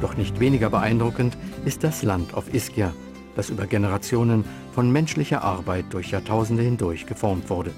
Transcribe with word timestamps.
Doch 0.00 0.16
nicht 0.16 0.40
weniger 0.40 0.70
beeindruckend 0.70 1.36
ist 1.64 1.84
das 1.84 2.02
Land 2.02 2.34
auf 2.34 2.52
Ischia, 2.54 2.92
das 3.36 3.50
über 3.50 3.66
Generationen 3.66 4.44
von 4.72 4.90
menschlicher 4.90 5.42
Arbeit 5.42 5.86
durch 5.90 6.10
Jahrtausende 6.10 6.62
hindurch 6.62 7.06
geformt 7.06 7.50
wurde. 7.50 7.72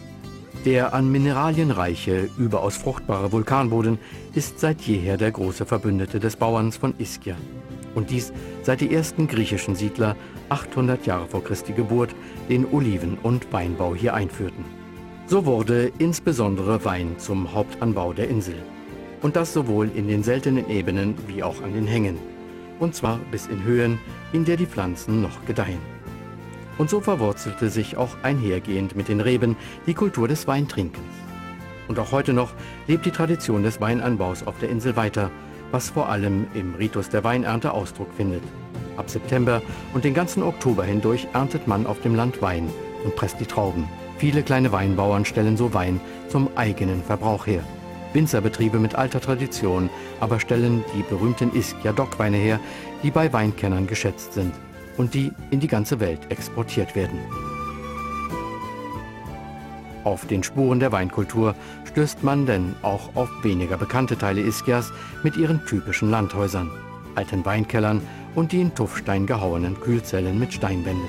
Der 0.64 0.95
an 0.95 1.11
Mineralien 1.11 1.72
reiche, 1.72 2.29
überaus 2.38 2.77
fruchtbare 2.77 3.32
Vulkanboden 3.32 3.98
ist 4.34 4.61
seit 4.61 4.80
jeher 4.82 5.16
der 5.16 5.32
große 5.32 5.66
Verbündete 5.66 6.20
des 6.20 6.36
Bauerns 6.36 6.77
von 6.77 6.95
Ischia. 6.98 7.34
Und 7.96 8.11
dies 8.11 8.32
seit 8.62 8.80
die 8.80 8.95
ersten 8.95 9.27
griechischen 9.27 9.75
Siedler 9.75 10.14
800 10.50 11.04
Jahre 11.04 11.27
vor 11.27 11.43
Christi 11.43 11.73
Geburt 11.73 12.14
den 12.48 12.64
Oliven- 12.73 13.18
und 13.23 13.52
Weinbau 13.52 13.96
hier 13.96 14.14
einführten. 14.14 14.64
So 15.27 15.46
wurde 15.46 15.91
insbesondere 15.98 16.84
Wein 16.84 17.18
zum 17.18 17.52
Hauptanbau 17.52 18.12
der 18.12 18.28
Insel. 18.28 18.62
Und 19.22 19.36
das 19.36 19.52
sowohl 19.52 19.90
in 19.94 20.08
den 20.08 20.22
seltenen 20.22 20.68
Ebenen 20.68 21.14
wie 21.28 21.42
auch 21.42 21.62
an 21.62 21.72
den 21.72 21.86
Hängen. 21.86 22.18
Und 22.80 22.94
zwar 22.94 23.18
bis 23.30 23.46
in 23.46 23.62
Höhen, 23.62 23.98
in 24.32 24.45
der 24.45 24.56
die 24.56 24.66
Pflanzen 24.66 25.22
noch 25.22 25.45
gedeihen. 25.46 25.78
Und 26.78 26.90
so 26.90 27.00
verwurzelte 27.00 27.70
sich 27.70 27.96
auch 27.96 28.16
einhergehend 28.22 28.96
mit 28.96 29.08
den 29.08 29.20
Reben 29.20 29.56
die 29.86 29.95
Kultur 29.95 30.26
des 30.26 30.46
Weintrinkens. 30.48 31.04
Und 31.86 31.98
auch 31.98 32.10
heute 32.10 32.32
noch 32.32 32.52
lebt 32.88 33.06
die 33.06 33.10
Tradition 33.10 33.62
des 33.62 33.80
Weinanbaus 33.80 34.46
auf 34.46 34.58
der 34.58 34.70
Insel 34.70 34.96
weiter, 34.96 35.30
was 35.70 35.90
vor 35.90 36.09
allem 36.09 36.46
im 36.54 36.74
Ritus 36.74 37.09
der 37.09 37.23
Weinernte 37.23 37.73
Ausdruck 37.73 38.09
findet. 38.16 38.42
Ab 38.96 39.09
September 39.09 39.62
und 39.95 40.04
den 40.04 40.14
ganzen 40.14 40.42
Oktober 40.42 40.84
hindurch 40.84 41.28
erntet 41.32 41.66
man 41.66 41.86
auf 41.86 42.00
dem 42.00 42.14
Land 42.14 42.42
Wein 42.42 42.68
und 43.04 43.16
presst 43.16 43.40
die 43.40 43.46
Trauben. 43.46 43.88
Viele 44.18 44.42
kleine 44.42 44.73
Weinbauern 44.73 45.24
stellen 45.24 45.56
so 45.56 45.74
Wein 45.74 46.00
zum 46.28 46.48
eigenen 46.56 47.02
Verbrauch 47.02 47.46
her. 47.46 47.64
Winzerbetriebe 48.12 48.79
mit 48.79 48.95
alter 48.95 49.21
Tradition 49.21 49.91
aber 50.21 50.41
stellen 50.41 50.85
die 50.96 51.02
berühmten 51.02 51.55
Ischia-Dock-Weine 51.55 52.37
her, 52.37 52.60
die 53.02 53.10
bei 53.10 53.32
Weinkennern 53.32 53.87
geschätzt 53.87 54.35
sind 54.35 54.52
und 54.96 55.15
die 55.15 55.32
in 55.51 55.60
die 55.60 55.69
ganze 55.69 56.01
Welt 56.01 56.21
exportiert 56.30 56.95
werden. 56.95 57.19
Auf 60.04 60.27
den 60.27 60.43
Spuren 60.43 60.80
der 60.80 60.91
Weinkultur 60.91 61.54
stößt 61.85 62.24
man 62.24 62.46
denn 62.46 62.74
auch 62.82 63.15
auf 63.15 63.30
weniger 63.43 63.77
bekannte 63.77 64.19
Teile 64.19 64.41
Ischias 64.41 64.93
mit 65.22 65.37
ihren 65.37 65.65
typischen 65.65 66.10
Landhäusern, 66.10 66.71
alten 67.15 67.44
Weinkellern 67.44 68.03
und 68.34 68.53
die 68.53 68.60
in 68.60 68.75
Tuffstein 68.75 69.26
gehauenen 69.26 69.78
Kühlzellen 69.81 70.38
mit 70.38 70.53
Steinwänden. 70.53 71.09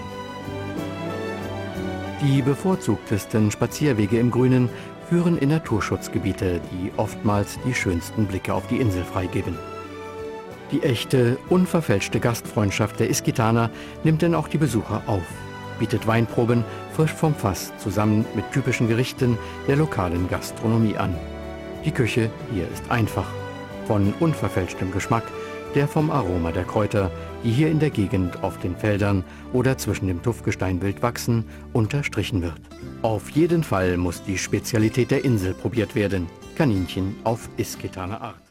Die 2.21 2.41
bevorzugtesten 2.41 3.51
Spazierwege 3.51 4.17
im 4.17 4.31
Grünen 4.31 4.69
führen 5.13 5.37
in 5.37 5.49
Naturschutzgebiete, 5.49 6.59
die 6.71 6.91
oftmals 6.97 7.59
die 7.67 7.75
schönsten 7.75 8.25
Blicke 8.25 8.51
auf 8.51 8.65
die 8.65 8.77
Insel 8.77 9.03
freigeben. 9.03 9.55
Die 10.71 10.81
echte, 10.81 11.37
unverfälschte 11.49 12.19
Gastfreundschaft 12.19 12.99
der 12.99 13.11
Iskitaner 13.11 13.69
nimmt 14.03 14.23
denn 14.23 14.33
auch 14.33 14.47
die 14.47 14.57
Besucher 14.57 15.03
auf, 15.05 15.21
bietet 15.77 16.07
Weinproben 16.07 16.65
frisch 16.95 17.13
vom 17.13 17.35
Fass 17.35 17.71
zusammen 17.77 18.25
mit 18.33 18.51
typischen 18.51 18.87
Gerichten 18.87 19.37
der 19.67 19.75
lokalen 19.75 20.27
Gastronomie 20.29 20.97
an. 20.97 21.15
Die 21.85 21.91
Küche 21.91 22.31
hier 22.51 22.67
ist 22.73 22.89
einfach, 22.89 23.27
von 23.85 24.15
unverfälschtem 24.19 24.91
Geschmack, 24.91 25.25
der 25.75 25.87
vom 25.87 26.11
Aroma 26.11 26.51
der 26.51 26.63
Kräuter, 26.63 27.11
die 27.43 27.51
hier 27.51 27.69
in 27.69 27.79
der 27.79 27.89
Gegend 27.89 28.43
auf 28.43 28.59
den 28.59 28.75
Feldern 28.75 29.23
oder 29.51 29.77
zwischen 29.77 30.07
dem 30.07 30.21
Tuffgestein 30.21 30.81
wild 30.81 31.01
wachsen, 31.01 31.45
unterstrichen 31.73 32.41
wird. 32.41 32.61
Auf 33.01 33.29
jeden 33.31 33.63
Fall 33.63 33.97
muss 33.97 34.23
die 34.23 34.37
Spezialität 34.37 35.11
der 35.11 35.25
Insel 35.25 35.53
probiert 35.53 35.95
werden, 35.95 36.27
Kaninchen 36.55 37.15
auf 37.23 37.49
Iskitaner 37.57 38.21
Art. 38.21 38.42